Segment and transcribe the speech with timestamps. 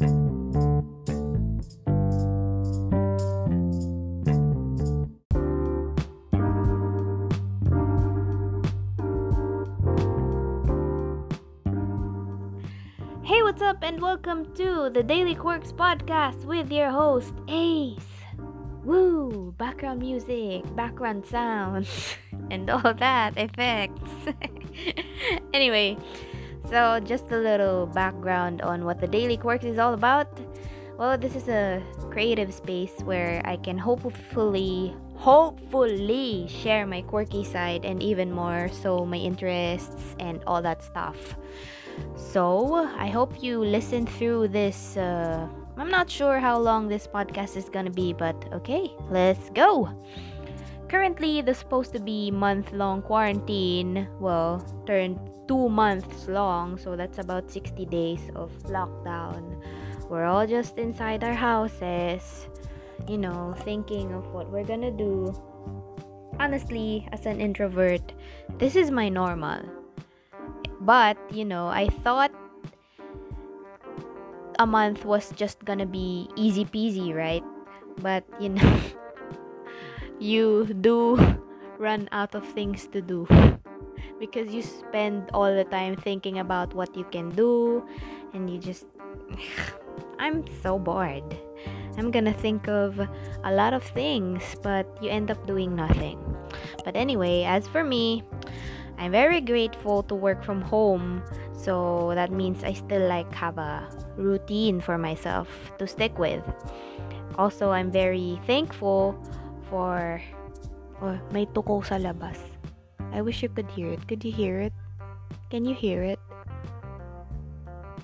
[0.00, 0.06] Hey,
[13.42, 17.98] what's up, and welcome to the Daily Quirks podcast with your host, Ace.
[18.84, 19.52] Woo!
[19.58, 22.16] Background music, background sounds,
[22.50, 24.10] and all that effects.
[25.52, 25.98] anyway,
[26.70, 30.28] so just a little background on what the Daily Quirks is all about.
[30.96, 37.84] Well, this is a creative space where I can hopefully, hopefully share my quirky side
[37.84, 41.36] and even more so my interests and all that stuff.
[42.14, 44.96] So, I hope you listen through this.
[44.96, 49.88] Uh, I'm not sure how long this podcast is gonna be, but okay, let's go.
[50.90, 57.18] Currently, the supposed to be month long quarantine, well, turned two months long, so that's
[57.18, 59.62] about 60 days of lockdown.
[60.10, 62.50] We're all just inside our houses,
[63.06, 65.30] you know, thinking of what we're gonna do.
[66.40, 68.02] Honestly, as an introvert,
[68.58, 69.62] this is my normal
[70.80, 72.32] but, you know, I thought
[74.58, 77.44] a month was just gonna be easy peasy, right?
[78.00, 78.80] But, you know,
[80.20, 81.16] you do
[81.78, 83.26] run out of things to do
[84.20, 87.82] because you spend all the time thinking about what you can do
[88.34, 88.84] and you just
[90.20, 91.24] I'm so bored.
[91.96, 96.20] I'm gonna think of a lot of things, but you end up doing nothing.
[96.84, 98.22] But anyway, as for me,
[98.98, 101.22] I'm very grateful to work from home.
[101.52, 105.48] So that means I still like have a routine for myself
[105.78, 106.44] to stick with.
[107.38, 109.16] Also, I'm very thankful
[109.70, 110.20] for
[111.00, 112.36] oh, may tuko sa labas.
[113.14, 114.02] I wish you could hear it.
[114.06, 114.74] Could you hear it?
[115.48, 116.18] Can you hear it?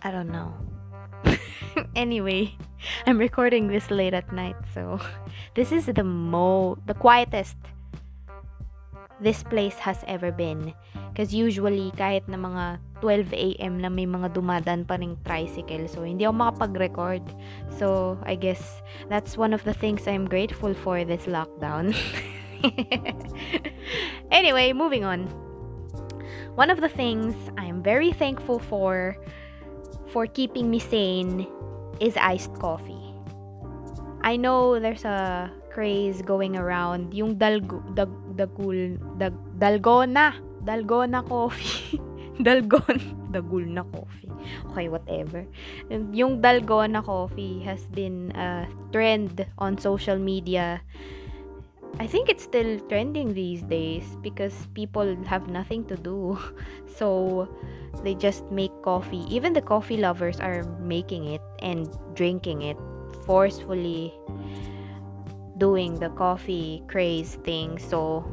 [0.02, 0.54] I don't know.
[1.98, 2.54] anyway,
[3.06, 5.02] I'm recording this late at night, so
[5.54, 7.58] this is the mo the quietest
[9.20, 10.74] this place has ever been.
[11.10, 12.64] Because usually, kahit na mga
[13.00, 13.80] 12 a.m.
[13.80, 15.88] na may mga dumadaan pa ring tricycle.
[15.88, 17.24] So, hindi ako makapag-record.
[17.80, 21.96] So, I guess that's one of the things I'm grateful for this lockdown.
[24.30, 25.28] anyway, moving on.
[26.56, 29.16] One of the things I'm very thankful for
[30.08, 31.44] for keeping me sane
[32.00, 33.12] is iced coffee.
[34.24, 42.00] I know there's a craze going around yung dalgo, dag, dagul, dag, dalgona, dalgona coffee.
[42.46, 44.30] dalgon, dagul na coffee.
[44.70, 45.46] Okay, whatever.
[46.12, 50.80] Yung dalgona coffee has been a trend on social media.
[51.96, 56.38] I think it's still trending these days because people have nothing to do.
[56.96, 57.48] So
[58.04, 59.24] they just make coffee.
[59.28, 62.76] Even the coffee lovers are making it and drinking it
[63.24, 64.16] forcefully
[65.58, 67.78] doing the coffee craze thing.
[67.78, 68.24] So,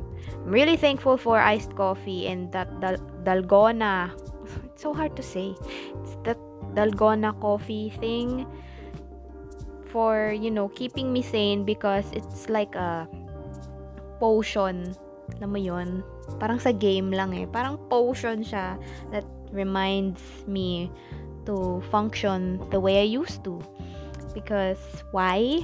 [0.44, 4.12] I'm really thankful for iced coffee and that dal- dalgona.
[4.74, 5.56] It's so hard to say.
[6.04, 6.38] It's that
[6.76, 8.46] dalgona coffee thing
[9.94, 13.08] for, you know, keeping me sane because it's like a
[14.20, 14.98] potion.
[15.38, 15.90] Alam mo yun?
[16.42, 17.46] Parang sa game lang eh.
[17.48, 18.76] Parang potion siya
[19.14, 19.24] that
[19.54, 20.20] reminds
[20.50, 20.90] me
[21.46, 23.62] to function the way I used to.
[24.34, 24.82] Because
[25.14, 25.62] why?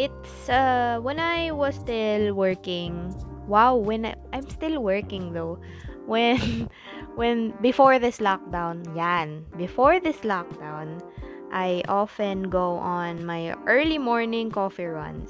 [0.00, 3.12] It's uh when I was still working.
[3.44, 5.60] Wow, when I, I'm still working though.
[6.08, 6.40] When
[7.20, 9.44] when before this lockdown, yan.
[9.60, 11.04] Before this lockdown,
[11.52, 15.28] I often go on my early morning coffee runs.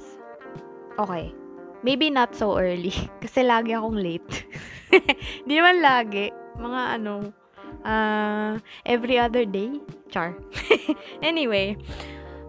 [0.95, 1.35] Okay.
[1.83, 2.93] Maybe not so early
[3.23, 4.45] kasi lagi akong late.
[5.49, 6.29] Di naman lagi.
[6.61, 7.33] Mga ano,
[7.81, 9.81] uh, every other day.
[10.13, 10.37] Char.
[11.25, 11.73] anyway,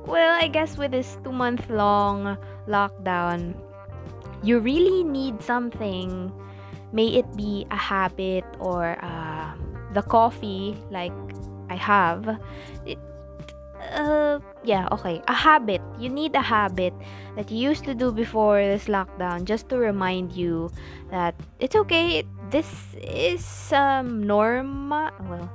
[0.06, 2.36] well, I guess with this two month long
[2.68, 3.54] lockdown,
[4.42, 6.32] you really need something.
[6.92, 9.54] May it be a habit or uh,
[9.94, 11.14] the coffee, like
[11.70, 12.38] I have.
[12.84, 12.98] It,
[13.92, 15.22] uh, yeah, okay.
[15.28, 15.80] A habit.
[15.98, 16.92] You need a habit
[17.36, 20.70] that you used to do before this lockdown just to remind you
[21.10, 22.24] that it's okay.
[22.50, 22.68] This
[23.00, 25.10] is um, normal.
[25.28, 25.50] Well,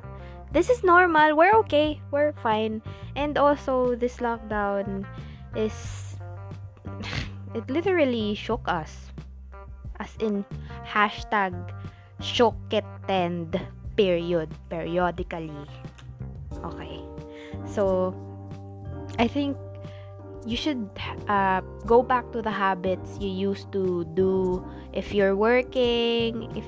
[0.51, 1.35] this is normal.
[1.35, 2.01] We're okay.
[2.11, 2.81] We're fine.
[3.15, 5.05] And also, this lockdown
[5.55, 6.15] is.
[7.55, 9.11] it literally shook us.
[9.99, 10.45] As in,
[10.85, 11.53] hashtag
[12.21, 12.55] shook
[13.09, 13.49] and
[13.95, 14.49] period.
[14.69, 15.67] Periodically.
[16.63, 17.01] Okay.
[17.65, 18.13] So,
[19.19, 19.57] I think
[20.47, 20.88] you should
[21.27, 24.63] uh, go back to the habits you used to do
[24.94, 26.65] if you're working, if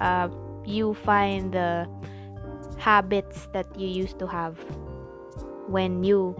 [0.00, 0.28] uh,
[0.66, 1.88] you find the
[2.82, 4.58] habits that you used to have
[5.70, 6.34] when you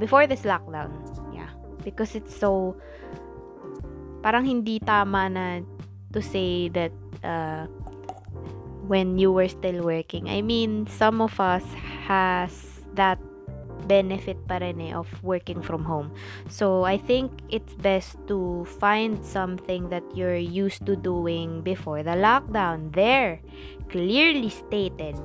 [0.00, 0.88] before this lockdown.
[1.36, 1.52] Yeah.
[1.84, 2.76] Because it's so
[4.24, 5.44] parang hindi tama na
[6.16, 7.68] to say that uh,
[8.88, 10.28] when you were still working.
[10.28, 11.64] I mean, some of us
[12.08, 13.18] has that
[13.86, 16.14] benefit pa rin eh of working from home.
[16.46, 22.14] So, I think it's best to find something that you're used to doing before the
[22.14, 22.94] lockdown.
[22.94, 23.42] There,
[23.90, 25.18] clearly stated.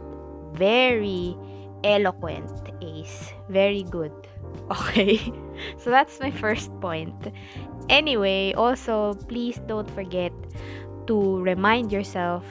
[0.53, 1.35] Very
[1.83, 2.51] eloquent,
[2.81, 3.33] Ace.
[3.49, 4.13] Very good.
[4.67, 5.15] Okay.
[5.79, 7.15] So, that's my first point.
[7.87, 10.33] Anyway, also, please don't forget
[11.07, 12.43] to remind yourself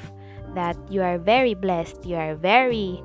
[0.54, 3.02] that you are very blessed, you are very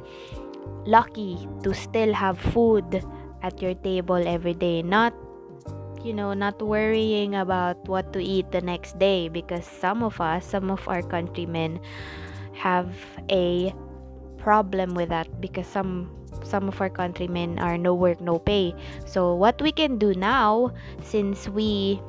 [0.86, 3.04] lucky to still have food
[3.44, 5.14] at your table every day, not
[6.04, 10.46] you know, not worrying about what to eat the next day because some of us,
[10.46, 11.80] some of our countrymen
[12.54, 12.90] have
[13.30, 13.74] a
[14.42, 16.10] problem with that because some
[16.44, 18.74] some of our countrymen are no work no pay.
[19.06, 20.74] So what we can do now
[21.06, 22.02] since we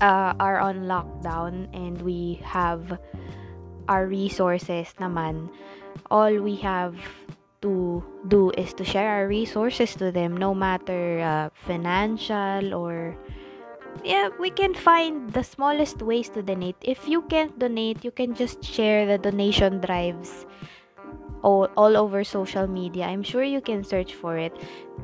[0.00, 2.98] uh, are on lockdown and we have
[3.88, 5.48] our resources naman,
[6.10, 6.94] all we have
[7.62, 13.18] to do is to share our resources to them no matter uh, financial or
[14.04, 16.76] yeah we can find the smallest ways to donate.
[16.82, 20.46] If you can't donate you can just share the donation drives
[21.42, 23.04] all, all over social media.
[23.06, 24.52] I'm sure you can search for it.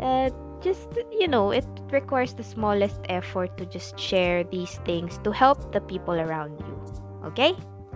[0.00, 0.30] Uh,
[0.62, 5.72] just you know it requires the smallest effort to just share these things to help
[5.72, 6.74] the people around you.
[7.24, 7.54] Okay?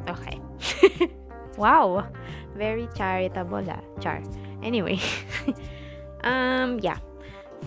[0.09, 0.41] Okay.
[1.59, 2.07] Wow.
[2.55, 3.83] Very charitable ah.
[4.01, 4.23] Char.
[4.63, 5.01] Anyway.
[6.23, 6.99] Um yeah.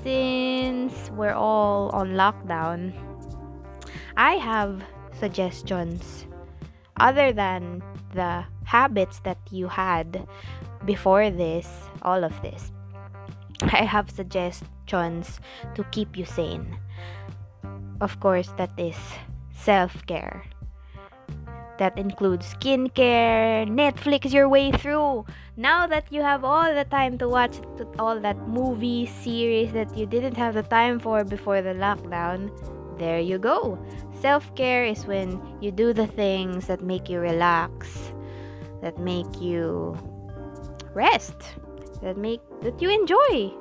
[0.03, 2.95] Since we're all on lockdown
[4.17, 4.83] i have
[5.19, 6.25] suggestions
[7.00, 7.81] other than
[8.13, 10.27] the habits that you had
[10.86, 11.68] before this
[12.01, 12.72] all of this
[13.62, 15.39] i have suggestions
[15.75, 16.78] to keep you sane.
[18.01, 18.98] Of course, that is
[19.54, 20.44] self care.
[21.78, 25.25] That includes skincare, Netflix your way through.
[25.56, 27.57] Now that you have all the time to watch
[27.98, 32.51] all that movie series that you didn't have the time for before the lockdown,
[33.00, 33.80] there you go.
[34.19, 38.13] Self care is when you do the things that make you relax,
[38.81, 39.98] that make you
[40.93, 41.35] rest,
[42.01, 43.53] that make that you enjoy.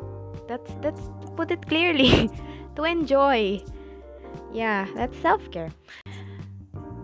[0.48, 1.02] That's that's
[1.36, 2.30] put it clearly.
[2.76, 3.62] to enjoy.
[4.52, 5.70] Yeah, that's self-care.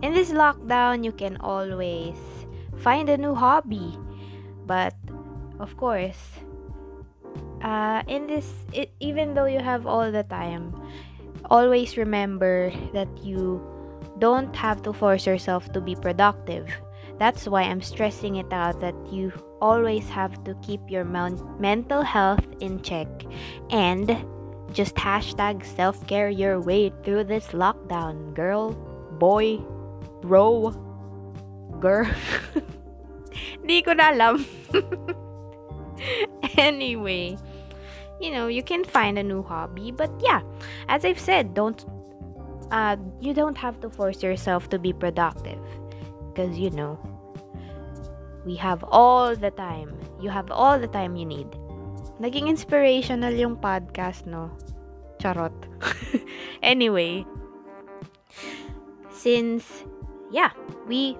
[0.02, 2.17] In this lockdown, you can always
[2.78, 3.99] find a new hobby.
[4.67, 4.94] But
[5.58, 6.19] of course,
[7.62, 10.75] uh, in this it, even though you have all the time,
[11.50, 13.62] always remember that you
[14.19, 16.67] don't have to force yourself to be productive.
[17.19, 22.45] That's why I'm stressing it out that you always have to keep your mental health
[22.61, 23.09] in check
[23.71, 24.17] and
[24.73, 28.73] just hashtag self-care your way through this lockdown girl
[29.19, 29.57] boy
[30.21, 30.71] bro
[31.81, 32.05] girl
[33.67, 34.47] Hindi ko na alam.
[36.57, 37.37] anyway,
[38.21, 40.41] you know, you can find a new hobby, but yeah,
[40.89, 41.85] as I've said, don't
[42.71, 45.62] uh you don't have to force yourself to be productive
[46.37, 47.00] because you know,
[48.44, 49.97] we have all the time.
[50.21, 51.49] You have all the time you need.
[52.21, 54.53] Naging inspirational yung podcast, no?
[55.17, 55.56] Charot.
[56.62, 57.25] anyway,
[59.09, 59.64] since,
[60.31, 60.52] yeah,
[60.87, 61.16] we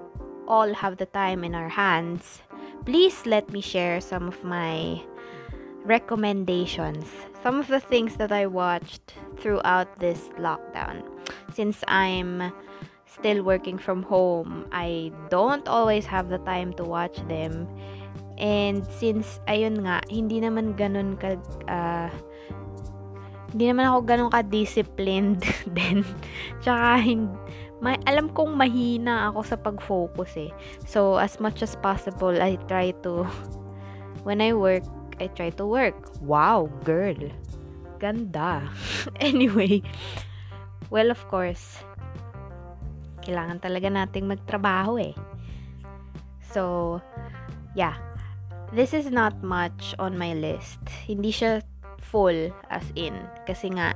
[0.47, 2.43] all have the time in our hands,
[2.85, 5.01] please let me share some of my
[5.85, 7.09] recommendations.
[7.43, 11.09] Some of the things that I watched throughout this lockdown.
[11.55, 12.53] Since I'm
[13.17, 17.65] still working from home, I don't always have the time to watch them.
[18.37, 21.41] And since, ayun nga, hindi naman ganun ka,
[21.73, 22.13] uh,
[23.57, 25.41] hindi naman ako ganun ka-disciplined
[25.77, 26.05] din.
[26.61, 27.33] Tsaka, hindi,
[27.81, 30.53] may, alam kong mahina ako sa pag-focus eh.
[30.85, 33.25] So, as much as possible, I try to,
[34.29, 34.85] when I work,
[35.17, 35.97] I try to work.
[36.21, 37.17] Wow, girl.
[37.97, 38.69] Ganda.
[39.25, 39.81] anyway,
[40.93, 41.81] well, of course,
[43.27, 45.15] kailangan talaga nating magtrabaho eh.
[46.55, 47.03] So,
[47.75, 47.99] yeah.
[48.71, 50.79] This is not much on my list.
[51.07, 51.63] Hindi siya
[51.99, 53.15] full as in.
[53.47, 53.95] Kasi nga,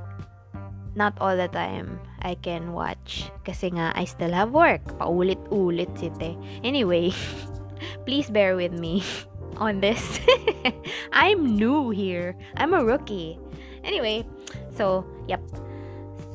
[0.95, 3.31] not all the time I can watch.
[3.47, 4.83] Kasi nga, I still have work.
[4.99, 6.39] Paulit-ulit site.
[6.63, 7.15] Anyway,
[8.07, 9.03] please bear with me
[9.59, 10.21] on this.
[11.15, 12.35] I'm new here.
[12.59, 13.39] I'm a rookie.
[13.83, 14.27] Anyway,
[14.75, 15.41] so, yep.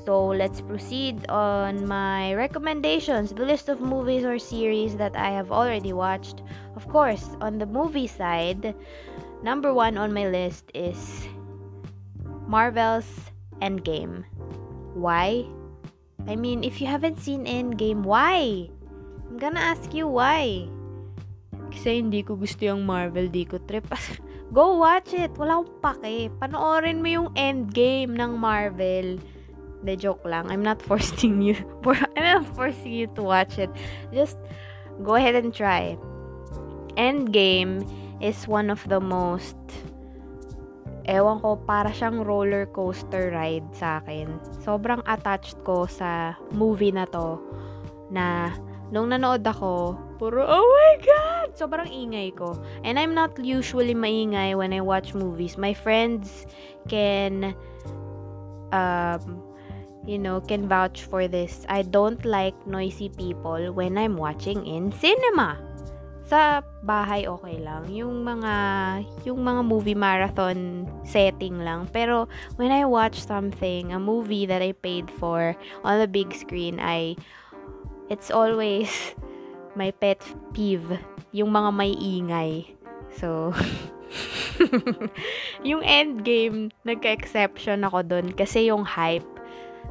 [0.06, 5.52] So let's proceed on my recommendations, the list of movies or series that I have
[5.52, 6.46] already watched.
[6.78, 8.78] Of course, on the movie side,
[9.42, 11.26] number one on my list is
[12.46, 13.10] Marvel's
[13.66, 14.30] Endgame.
[14.94, 15.50] Why?
[16.30, 18.70] I mean, if you haven't seen Endgame, why?
[19.26, 20.70] I'm gonna ask you why.
[21.74, 23.90] Kasi hindi ko gusto yung Marvel, di ko trip.
[24.56, 25.34] Go watch it.
[25.34, 26.30] Wala akong pake.
[26.38, 29.18] Panoorin mo yung Endgame ng Marvel.
[29.86, 30.50] The joke lang.
[30.50, 31.56] I'm not forcing you.
[32.18, 33.70] I'm not forcing you to watch it.
[34.12, 34.38] Just
[35.06, 35.98] go ahead and try.
[36.98, 37.86] Endgame
[38.18, 39.58] is one of the most
[41.06, 44.42] ewan ko, para siyang roller coaster ride sa akin.
[44.66, 47.38] Sobrang attached ko sa movie na to
[48.10, 48.50] na
[48.90, 51.48] nung nanood ako, puro, oh my God!
[51.58, 52.58] Sobrang ingay ko.
[52.86, 55.58] And I'm not usually maingay when I watch movies.
[55.58, 56.46] My friends
[56.90, 57.54] can,
[58.74, 59.42] um,
[60.06, 61.66] you know, can vouch for this.
[61.70, 65.58] I don't like noisy people when I'm watching in cinema
[66.26, 67.86] sa bahay okay lang.
[67.94, 68.54] Yung mga
[69.30, 71.86] yung mga movie marathon setting lang.
[71.94, 72.26] Pero
[72.58, 75.54] when I watch something, a movie that I paid for
[75.86, 77.14] on the big screen, I
[78.10, 78.90] it's always
[79.80, 80.22] my pet
[80.54, 80.98] peeve,
[81.30, 82.74] yung mga may ingay.
[83.22, 83.54] So
[85.70, 89.26] yung end game, nagka-exception ako doon kasi yung hype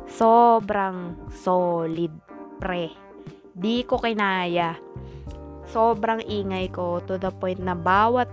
[0.09, 2.13] sobrang solid
[2.59, 2.93] pre.
[3.55, 4.95] Di ko kinaya
[5.75, 8.31] sobrang ingay ko to the point na bawat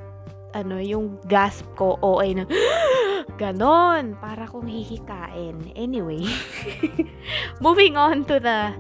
[0.51, 2.43] ano, yung gasp ko, o ay na,
[3.41, 5.55] ganon, para kong hihikain.
[5.79, 6.27] Anyway,
[7.63, 8.75] moving on to the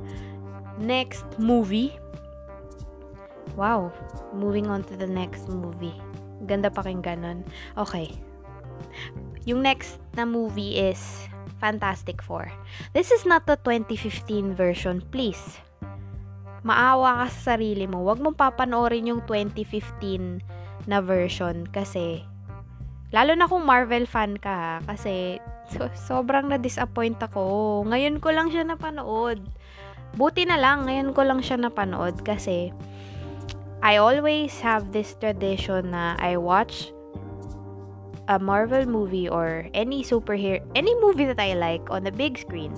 [0.75, 1.95] next movie.
[3.55, 3.95] Wow,
[4.35, 5.95] moving on to the next movie.
[6.43, 7.39] Ganda pa kayong ganon.
[7.79, 8.11] Okay.
[9.47, 10.99] Yung next na movie is
[11.61, 12.49] Fantastic Four.
[12.97, 15.61] This is not the 2015 version, please
[16.61, 18.05] maawa ka sa sarili mo.
[18.05, 20.41] Huwag mong papanoorin yung 2015
[20.85, 22.25] na version kasi
[23.13, 27.81] lalo na kung Marvel fan ka ha, kasi so, sobrang na-disappoint ako.
[27.89, 29.41] Ngayon ko lang siya napanood.
[30.15, 32.69] Buti na lang, ngayon ko lang siya napanood kasi
[33.81, 36.93] I always have this tradition na I watch
[38.31, 42.71] a Marvel movie or any superhero, any movie that I like on the big screen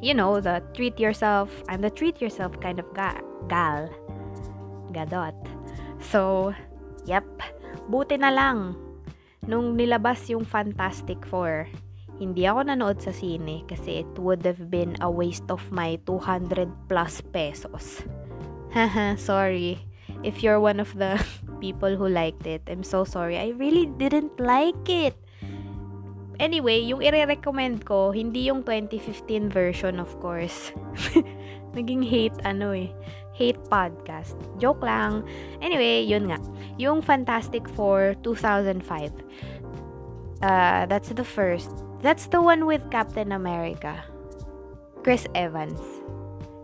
[0.00, 3.90] you know, the treat yourself, I'm the treat yourself kind of ga- gal.
[4.92, 5.34] Gadot.
[6.00, 6.54] So,
[7.04, 7.26] yep.
[7.90, 8.76] Buti na lang.
[9.48, 11.66] Nung nilabas yung Fantastic Four,
[12.20, 16.68] hindi ako nanood sa sine kasi it would have been a waste of my 200
[16.86, 18.04] plus pesos.
[18.76, 19.80] Haha, sorry.
[20.22, 21.16] If you're one of the
[21.60, 23.38] people who liked it, I'm so sorry.
[23.38, 25.14] I really didn't like it.
[26.38, 30.70] Anyway, yung ire-recommend ko, hindi yung 2015 version of course.
[31.76, 32.90] Naging hate ano eh.
[33.34, 34.34] Hate podcast.
[34.58, 35.26] Joke lang.
[35.62, 36.38] Anyway, yun nga.
[36.78, 38.82] Yung Fantastic Four 2005.
[40.42, 41.70] Uh, that's the first.
[42.02, 44.02] That's the one with Captain America.
[45.02, 45.78] Chris Evans.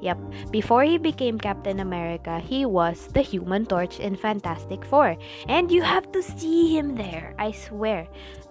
[0.05, 0.53] Yep.
[0.53, 5.17] Before he became Captain America, he was the Human Torch in Fantastic Four.
[5.49, 7.33] And you have to see him there.
[7.39, 8.07] I swear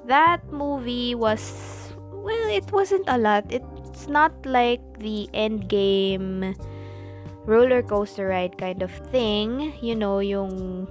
[0.09, 3.45] that movie was well, it wasn't a lot.
[3.53, 6.55] It's not like the end game
[7.45, 9.77] roller coaster ride kind of thing.
[9.77, 10.89] You know, yung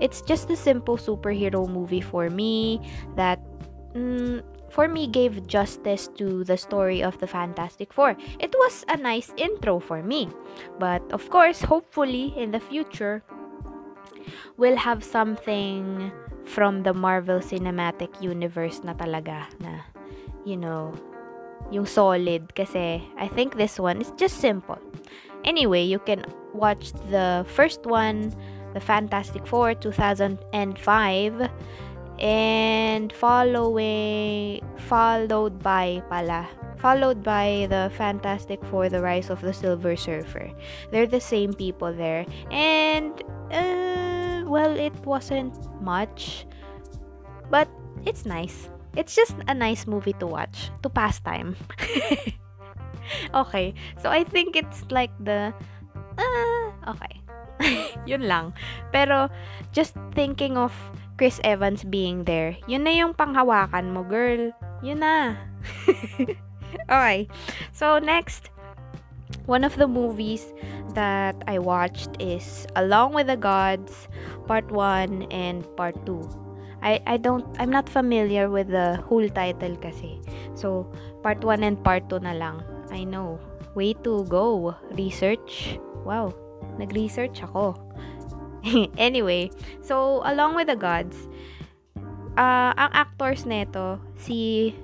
[0.00, 2.84] it's just a simple superhero movie for me
[3.16, 3.40] that
[3.94, 8.16] mm, for me gave justice to the story of the Fantastic Four.
[8.38, 10.28] It was a nice intro for me.
[10.78, 13.22] But of course, hopefully in the future
[14.56, 16.12] we'll have something
[16.44, 19.84] from the Marvel Cinematic Universe na talaga na
[20.44, 20.92] you know
[21.70, 24.78] yung solid kasi I think this one is just simple.
[25.44, 28.34] Anyway, you can watch the first one,
[28.74, 30.42] the Fantastic Four 2005
[32.20, 34.60] and following
[34.90, 36.48] followed by pala
[36.78, 40.50] followed by the Fantastic Four The Rise of the Silver Surfer.
[40.92, 43.18] They're the same people there and
[43.50, 46.46] uh, well, it wasn't much,
[47.50, 47.68] but
[48.04, 48.70] it's nice.
[48.96, 51.56] It's just a nice movie to watch, to pass time.
[53.34, 55.52] okay, so I think it's like the,
[56.16, 57.20] uh, okay,
[58.06, 58.54] yun lang.
[58.92, 59.28] Pero,
[59.72, 60.72] just thinking of
[61.18, 64.54] Chris Evans being there, yun na yung panghawakan mo, girl.
[64.86, 65.34] Yun na.
[66.86, 67.26] okay,
[67.74, 68.54] so next,
[69.50, 70.54] one of the movies
[70.94, 74.06] that I watched is Along with the Gods,
[74.46, 76.22] Part 1 and Part 2.
[76.82, 80.22] I, I don't, I'm not familiar with the whole title kasi.
[80.54, 80.86] So,
[81.26, 82.62] Part 1 and Part 2 na lang.
[82.94, 83.40] I know.
[83.74, 84.74] Way to go.
[84.94, 85.78] Research.
[86.06, 86.30] Wow.
[86.78, 87.74] Nag-research ako.
[88.98, 89.50] anyway,
[89.82, 91.28] so Along with the Gods,
[92.38, 94.74] uh, ang actors neto, si,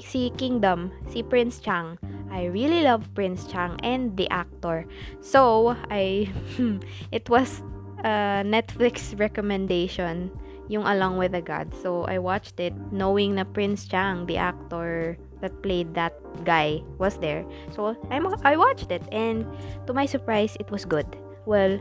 [0.00, 1.98] si Kingdom, si Prince Chang,
[2.32, 4.88] I really love Prince Chang and the actor.
[5.20, 6.32] So, I,
[7.12, 7.60] it was
[8.00, 10.32] a Netflix recommendation,
[10.68, 11.76] yung Along with the Gods.
[11.76, 17.18] So, I watched it knowing na Prince Chang, the actor that played that guy, was
[17.18, 17.44] there.
[17.76, 19.44] So, I, I watched it and
[19.86, 21.06] to my surprise, it was good.
[21.44, 21.76] Well,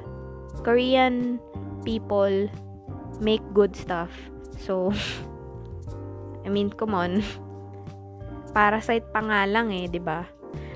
[0.62, 1.40] Korean
[1.88, 2.50] people
[3.20, 4.12] make good stuff.
[4.60, 4.94] So,
[6.46, 7.24] I mean, come on.
[8.56, 10.28] Parasite pa nga lang eh, 'di ba?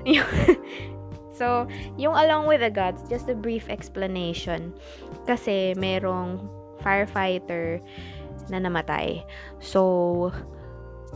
[1.38, 1.68] so,
[2.00, 4.72] yung Along with the Gods, just a brief explanation.
[5.28, 6.40] Kasi merong
[6.80, 7.82] firefighter
[8.48, 9.26] na namatay.
[9.58, 10.30] So,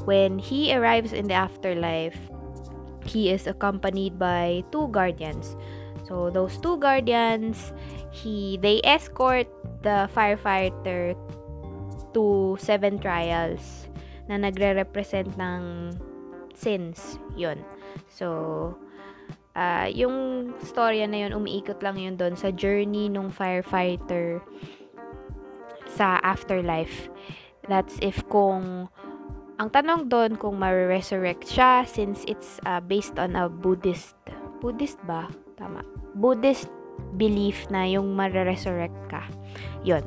[0.05, 2.19] when he arrives in the afterlife,
[3.07, 5.57] he is accompanied by two guardians.
[6.05, 7.73] So, those two guardians,
[8.11, 9.47] he they escort
[9.83, 11.15] the firefighter
[12.13, 13.87] to seven trials
[14.27, 15.95] na nagre-represent ng
[16.55, 17.19] sins.
[17.35, 17.63] Yun.
[18.07, 18.75] So,
[19.55, 24.43] uh, yung storya na yun, umiikot lang yun doon sa journey nung firefighter
[25.91, 27.11] sa afterlife.
[27.67, 28.91] That's if kung
[29.61, 34.17] ang tanong doon kung ma-resurrect siya since it's uh, based on a Buddhist
[34.65, 35.29] Buddhist ba?
[35.61, 35.85] Tama.
[36.17, 36.73] Buddhist
[37.17, 39.25] belief na yung ma-resurrect ka.
[39.85, 40.05] Yun.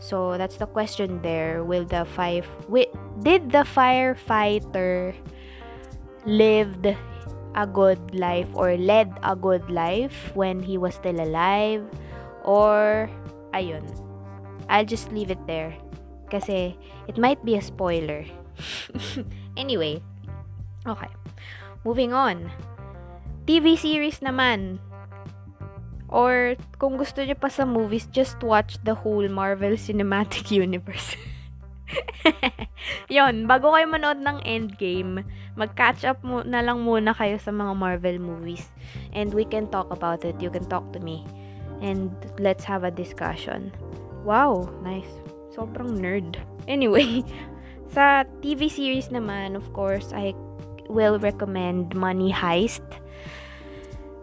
[0.00, 1.62] So that's the question there.
[1.62, 5.12] Will the five wi- did the firefighter
[6.24, 6.88] lived
[7.54, 11.82] a good life or led a good life when he was still alive
[12.44, 13.10] or
[13.54, 13.84] ayun.
[14.70, 15.74] I'll just leave it there
[16.30, 18.24] kasi it might be a spoiler.
[19.56, 20.02] anyway,
[20.86, 21.10] okay.
[21.82, 22.52] Moving on.
[23.48, 24.78] TV series naman.
[26.10, 31.14] Or, kung gusto niyo pa sa movies, just watch the whole Marvel Cinematic Universe.
[33.10, 35.22] Yon, bago kayo manood ng Endgame,
[35.54, 38.66] mag-catch up mo na lang muna kayo sa mga Marvel movies.
[39.14, 40.38] And we can talk about it.
[40.42, 41.22] You can talk to me.
[41.78, 42.10] And
[42.42, 43.70] let's have a discussion.
[44.26, 45.08] Wow, nice.
[45.54, 46.42] Sobrang nerd.
[46.66, 47.22] Anyway,
[47.94, 50.34] sa TV series naman, of course, I
[50.90, 52.82] will recommend Money Heist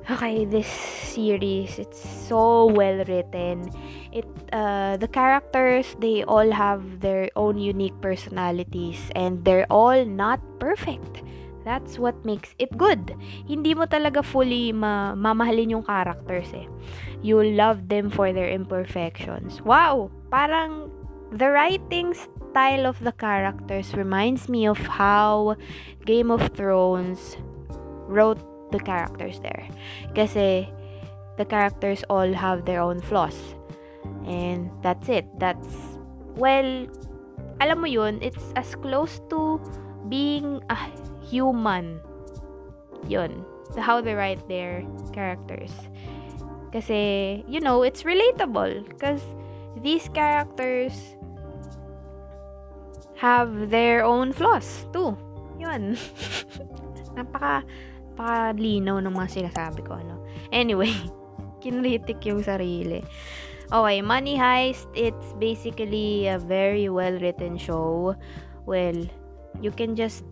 [0.08, 3.68] okay this series it's so well written.
[4.12, 10.40] It uh, the characters they all have their own unique personalities and they're all not
[10.60, 11.24] perfect.
[11.68, 13.12] That's what makes it good.
[13.44, 16.64] Hindi mo talaga fully ma mamahalin yung characters eh.
[17.20, 19.60] You love them for their imperfections.
[19.60, 20.08] Wow!
[20.32, 20.88] Parang
[21.36, 25.60] the writing style of the characters reminds me of how
[26.08, 27.36] Game of Thrones
[28.08, 28.40] wrote
[28.72, 29.68] the characters there.
[30.16, 30.70] Kasi
[31.38, 33.38] the characters all have their own flaws.
[34.26, 35.26] And that's it.
[35.40, 35.68] That's,
[36.36, 36.88] well,
[37.62, 39.62] alam mo yun, it's as close to
[40.10, 40.78] being a
[41.24, 42.02] human.
[43.08, 43.46] Yun.
[43.78, 45.72] How they write their characters.
[46.72, 48.90] Kasi, you know, it's relatable.
[48.90, 49.22] Because
[49.82, 50.94] these characters
[53.16, 55.18] have their own flaws too.
[55.60, 55.98] Yun.
[57.18, 57.66] Napaka
[58.18, 60.18] napakalinaw ng mga sinasabi ko, ano.
[60.50, 60.90] Anyway,
[61.64, 63.06] kinritik yung sarili.
[63.70, 68.18] Okay, Money Heist, it's basically a very well-written show.
[68.66, 69.06] Well,
[69.62, 70.26] you can just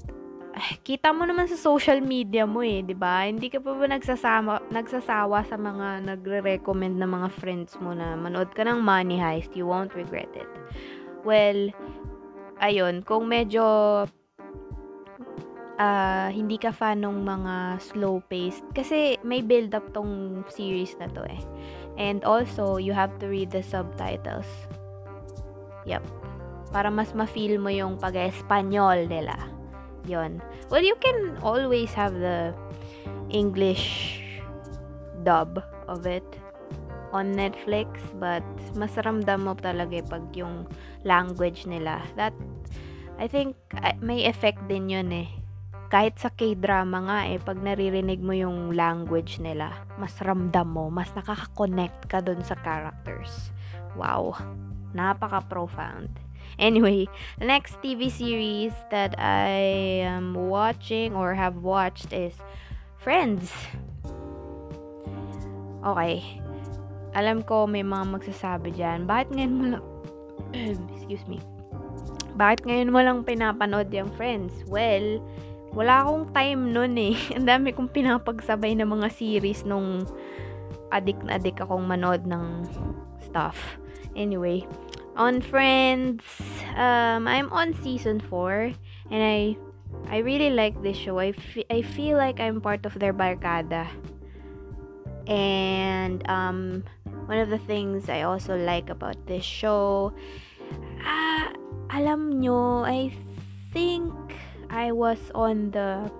[0.87, 3.27] kita mo naman sa social media mo eh, 'di ba?
[3.27, 8.47] Hindi ka pa ba nagsasama nagsasawa sa mga nagre-recommend na mga friends mo na manood
[8.55, 10.47] ka ng Money Heist, you won't regret it.
[11.27, 11.75] Well,
[12.63, 14.07] ayun, kung medyo
[15.79, 21.07] uh, hindi ka fan ng mga slow paced kasi may build up tong series na
[21.11, 21.41] to eh.
[21.95, 24.47] And also, you have to read the subtitles.
[25.87, 26.03] Yep.
[26.75, 29.35] Para mas ma-feel mo yung pag-Espanyol nila.
[30.05, 30.43] Yon.
[30.67, 32.51] Well, you can always have the
[33.31, 34.19] English
[35.23, 36.25] dub of it
[37.15, 37.87] on Netflix
[38.19, 38.43] but
[38.75, 40.67] mas ramdam mo talaga eh pag yung
[41.07, 42.03] language nila.
[42.19, 42.35] That
[43.15, 43.55] I think
[44.03, 45.44] may effect din yun eh
[45.89, 49.71] kahit sa K-drama nga eh, pag naririnig mo yung language nila,
[50.01, 53.53] mas ramdam mo, mas nakaka-connect ka dun sa characters.
[53.93, 54.35] Wow.
[54.97, 56.09] Napaka-profound.
[56.55, 59.59] Anyway, next TV series that I
[60.07, 62.33] am watching or have watched is
[63.05, 63.53] Friends.
[65.85, 66.41] Okay.
[67.13, 69.85] Alam ko may mga magsasabi dyan, bakit ngayon mo lang,
[70.97, 71.37] excuse me,
[72.35, 74.51] bakit ngayon mo lang pinapanood yung Friends?
[74.67, 75.23] Well,
[75.75, 77.13] wala akong time nun eh.
[77.35, 80.07] Ang dami kong pinapagsabay ng mga series nung
[80.89, 82.63] adik na adik akong manood ng
[83.19, 83.77] stuff.
[84.15, 84.63] Anyway,
[85.19, 86.23] On Friends,
[86.79, 88.71] um, I'm on season 4
[89.11, 89.59] and I
[90.11, 91.19] I really like this show.
[91.19, 91.33] I,
[91.71, 93.87] I feel like I'm part of their barkada.
[95.27, 96.83] And um,
[97.25, 100.13] one of the things I also like about this show,
[101.01, 101.49] ah,
[101.89, 103.09] alam nyo, I
[103.73, 104.13] think
[104.69, 106.11] I was on the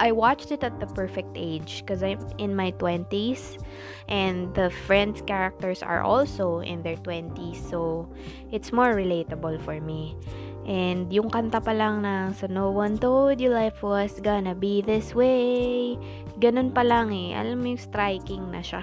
[0.00, 3.62] I watched it at the perfect age because I'm in my 20s
[4.08, 8.10] and the friends characters are also in their 20s so
[8.50, 10.16] it's more relatable for me.
[10.64, 14.80] And yung kanta pa lang ng So No One Told You Life Was Gonna Be
[14.80, 16.00] This Way.
[16.40, 17.36] Ganun pa lang eh.
[17.36, 18.80] Alam mo yung striking na siya.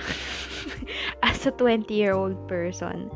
[1.25, 3.09] As a 20-year-old person.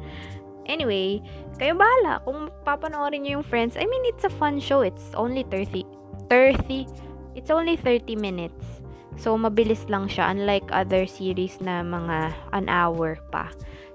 [0.65, 1.21] Anyway,
[1.55, 2.19] kayo bahala.
[2.23, 4.81] Kung papanoorin nyo yung Friends, I mean, it's a fun show.
[4.81, 5.85] It's only 30,
[6.29, 6.87] 30,
[7.35, 8.83] it's only 30 minutes.
[9.15, 10.31] So, mabilis lang siya.
[10.35, 13.47] Unlike other series na mga an hour pa.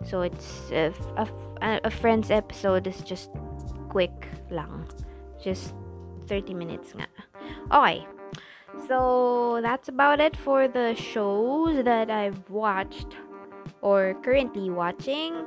[0.04, 3.28] So, it's, a, a, a Friends episode is just
[3.92, 4.88] quick lang.
[5.42, 5.76] Just
[6.28, 7.08] 30 minutes nga.
[7.68, 8.06] Okay.
[8.88, 13.12] So, that's about it for the shows that I've watched
[13.82, 15.44] or currently watching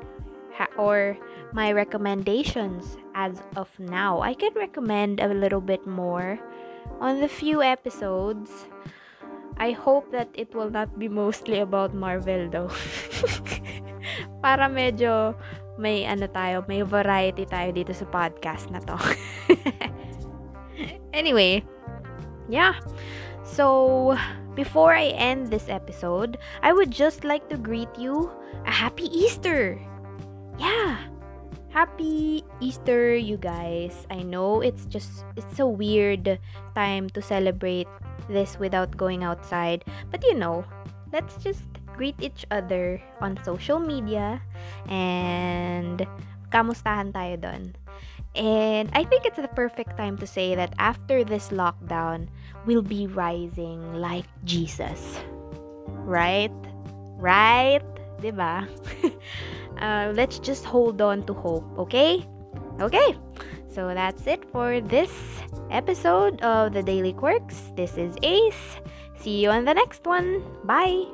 [0.77, 1.17] or
[1.53, 4.21] my recommendations as of now.
[4.21, 6.39] I can recommend a little bit more
[6.99, 8.49] on the few episodes.
[9.57, 12.73] I hope that it will not be mostly about Marvel though.
[14.43, 15.37] Para medyo
[15.77, 18.97] may ano tayo, may variety tayo dito sa podcast na to.
[21.13, 21.61] anyway,
[22.49, 22.81] yeah.
[23.45, 24.17] So,
[24.57, 28.33] before I end this episode, I would just like to greet you
[28.65, 29.77] a happy Easter.
[30.57, 31.12] Yeah.
[31.73, 34.05] Happy Easter, you guys.
[34.13, 36.37] I know it's just it's a weird
[36.77, 37.89] time to celebrate
[38.29, 39.81] this without going outside,
[40.13, 40.61] but you know,
[41.09, 41.65] let's just
[41.97, 44.37] greet each other on social media
[44.85, 46.05] and
[46.53, 47.73] kamustahan tayo doon.
[48.37, 52.29] And I think it's the perfect time to say that after this lockdown,
[52.69, 55.17] we'll be rising like Jesus.
[56.05, 56.53] Right?
[57.17, 57.81] Right?
[58.23, 58.31] 'Di
[59.83, 62.23] uh, let's just hold on to hope, okay?
[62.79, 63.19] Okay.
[63.67, 65.11] So that's it for this
[65.71, 67.73] episode of the Daily Quirks.
[67.75, 68.79] This is Ace.
[69.19, 70.45] See you on the next one.
[70.63, 71.09] Bye.